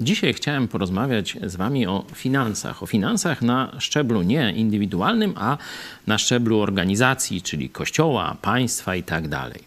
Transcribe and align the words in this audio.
Dzisiaj 0.00 0.34
chciałem 0.34 0.68
porozmawiać 0.68 1.36
z 1.46 1.56
Wami 1.56 1.86
o 1.86 2.04
finansach. 2.14 2.82
O 2.82 2.86
finansach 2.86 3.42
na 3.42 3.76
szczeblu 3.78 4.22
nie 4.22 4.52
indywidualnym, 4.52 5.34
a 5.36 5.58
na 6.06 6.18
szczeblu 6.18 6.60
organizacji, 6.60 7.42
czyli 7.42 7.68
kościoła, 7.68 8.36
państwa 8.42 8.96
itd. 8.96 9.28
Tak 9.28 9.58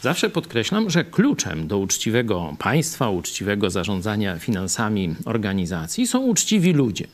Zawsze 0.00 0.30
podkreślam, 0.30 0.90
że 0.90 1.04
kluczem 1.04 1.66
do 1.66 1.78
uczciwego 1.78 2.56
państwa, 2.58 3.10
uczciwego 3.10 3.70
zarządzania 3.70 4.38
finansami 4.38 5.14
organizacji 5.24 6.06
są 6.06 6.20
uczciwi 6.20 6.72
ludzie. 6.72 7.06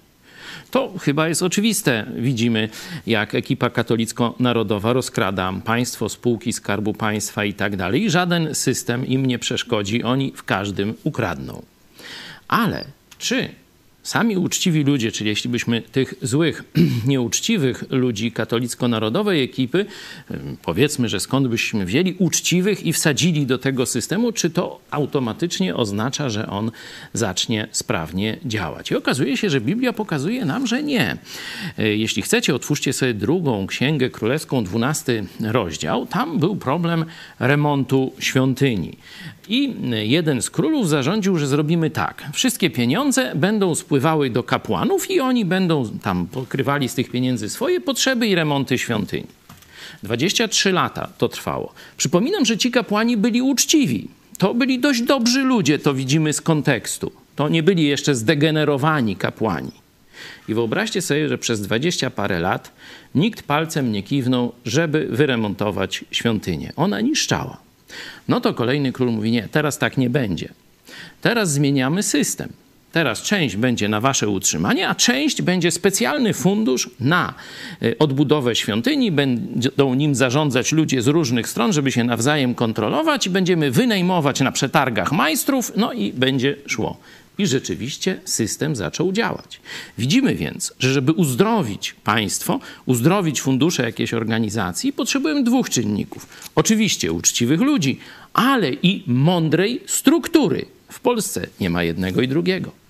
To 0.70 0.92
chyba 1.00 1.28
jest 1.28 1.42
oczywiste. 1.42 2.06
Widzimy, 2.16 2.68
jak 3.06 3.34
ekipa 3.34 3.70
katolicko-narodowa 3.70 4.92
rozkrada 4.92 5.52
państwo, 5.64 6.08
spółki 6.08 6.52
Skarbu 6.52 6.94
Państwa 6.94 7.44
i 7.44 7.54
tak 7.54 7.76
dalej. 7.76 8.10
Żaden 8.10 8.54
system 8.54 9.06
im 9.06 9.26
nie 9.26 9.38
przeszkodzi, 9.38 10.02
oni 10.02 10.32
w 10.36 10.44
każdym 10.44 10.94
ukradną. 11.04 11.62
Ale 12.48 12.84
czy 13.18 13.54
sami 14.08 14.36
uczciwi 14.36 14.84
ludzie, 14.84 15.12
czyli 15.12 15.30
jeśli 15.30 15.50
byśmy 15.50 15.82
tych 15.82 16.14
złych, 16.22 16.64
nieuczciwych 17.06 17.84
ludzi 17.90 18.32
katolicko-narodowej 18.32 19.42
ekipy, 19.42 19.86
powiedzmy, 20.62 21.08
że 21.08 21.20
skąd 21.20 21.48
byśmy 21.48 21.84
wzięli 21.84 22.14
uczciwych 22.18 22.86
i 22.86 22.92
wsadzili 22.92 23.46
do 23.46 23.58
tego 23.58 23.86
systemu, 23.86 24.32
czy 24.32 24.50
to 24.50 24.80
automatycznie 24.90 25.76
oznacza, 25.76 26.30
że 26.30 26.46
on 26.46 26.70
zacznie 27.12 27.68
sprawnie 27.72 28.38
działać? 28.44 28.90
I 28.90 28.96
okazuje 28.96 29.36
się, 29.36 29.50
że 29.50 29.60
Biblia 29.60 29.92
pokazuje 29.92 30.44
nam, 30.44 30.66
że 30.66 30.82
nie. 30.82 31.16
E, 31.78 31.88
jeśli 31.96 32.22
chcecie, 32.22 32.54
otwórzcie 32.54 32.92
sobie 32.92 33.14
drugą 33.14 33.66
księgę 33.66 34.10
królewską, 34.10 34.64
dwunasty 34.64 35.26
rozdział. 35.40 36.06
Tam 36.06 36.38
był 36.38 36.56
problem 36.56 37.04
remontu 37.38 38.12
świątyni. 38.18 38.96
I 39.48 39.74
jeden 40.02 40.42
z 40.42 40.50
królów 40.50 40.88
zarządził, 40.88 41.38
że 41.38 41.46
zrobimy 41.46 41.90
tak. 41.90 42.24
Wszystkie 42.32 42.70
pieniądze 42.70 43.32
będą 43.34 43.74
spływały 43.98 44.30
do 44.30 44.42
kapłanów 44.42 45.10
i 45.10 45.20
oni 45.20 45.44
będą 45.44 45.88
tam 46.02 46.26
pokrywali 46.26 46.88
z 46.88 46.94
tych 46.94 47.10
pieniędzy 47.10 47.48
swoje 47.48 47.80
potrzeby 47.80 48.26
i 48.26 48.34
remonty 48.34 48.78
świątyni. 48.78 49.26
23 50.02 50.72
lata 50.72 51.08
to 51.18 51.28
trwało. 51.28 51.72
Przypominam, 51.96 52.44
że 52.44 52.58
ci 52.58 52.70
kapłani 52.70 53.16
byli 53.16 53.42
uczciwi. 53.42 54.08
To 54.38 54.54
byli 54.54 54.78
dość 54.78 55.02
dobrzy 55.02 55.42
ludzie, 55.42 55.78
to 55.78 55.94
widzimy 55.94 56.32
z 56.32 56.40
kontekstu. 56.40 57.12
To 57.36 57.48
nie 57.48 57.62
byli 57.62 57.84
jeszcze 57.84 58.14
zdegenerowani 58.14 59.16
kapłani. 59.16 59.72
I 60.48 60.54
wyobraźcie 60.54 61.02
sobie, 61.02 61.28
że 61.28 61.38
przez 61.38 61.60
dwadzieścia 61.60 62.10
parę 62.10 62.40
lat 62.40 62.72
nikt 63.14 63.42
palcem 63.42 63.92
nie 63.92 64.02
kiwnął, 64.02 64.52
żeby 64.64 65.08
wyremontować 65.10 66.04
świątynię. 66.10 66.72
Ona 66.76 67.00
niszczała. 67.00 67.56
No 68.28 68.40
to 68.40 68.54
kolejny 68.54 68.92
król 68.92 69.10
mówi: 69.10 69.30
Nie, 69.30 69.48
teraz 69.48 69.78
tak 69.78 69.96
nie 69.96 70.10
będzie. 70.10 70.48
Teraz 71.20 71.52
zmieniamy 71.52 72.02
system. 72.02 72.52
Teraz 72.92 73.22
część 73.22 73.56
będzie 73.56 73.88
na 73.88 74.00
wasze 74.00 74.28
utrzymanie, 74.28 74.88
a 74.88 74.94
część 74.94 75.42
będzie 75.42 75.70
specjalny 75.70 76.34
fundusz 76.34 76.90
na 77.00 77.34
y, 77.82 77.98
odbudowę 77.98 78.56
świątyni. 78.56 79.12
Będą 79.12 79.94
nim 79.94 80.14
zarządzać 80.14 80.72
ludzie 80.72 81.02
z 81.02 81.06
różnych 81.06 81.48
stron, 81.48 81.72
żeby 81.72 81.92
się 81.92 82.04
nawzajem 82.04 82.54
kontrolować 82.54 83.26
i 83.26 83.30
będziemy 83.30 83.70
wynajmować 83.70 84.40
na 84.40 84.52
przetargach 84.52 85.12
majstrów, 85.12 85.72
no 85.76 85.92
i 85.92 86.12
będzie 86.12 86.56
szło. 86.66 86.96
I 87.38 87.46
rzeczywiście 87.46 88.20
system 88.24 88.76
zaczął 88.76 89.12
działać. 89.12 89.60
Widzimy 89.98 90.34
więc, 90.34 90.72
że 90.78 90.92
żeby 90.92 91.12
uzdrowić 91.12 91.94
państwo, 92.04 92.60
uzdrowić 92.86 93.40
fundusze 93.40 93.82
jakiejś 93.82 94.14
organizacji, 94.14 94.92
potrzebujemy 94.92 95.44
dwóch 95.44 95.70
czynników. 95.70 96.26
Oczywiście 96.54 97.12
uczciwych 97.12 97.60
ludzi, 97.60 97.98
ale 98.32 98.70
i 98.72 99.02
mądrej 99.06 99.80
struktury. 99.86 100.66
W 100.92 101.00
Polsce 101.00 101.46
nie 101.60 101.70
ma 101.70 101.82
jednego 101.82 102.22
i 102.22 102.28
drugiego. 102.28 102.87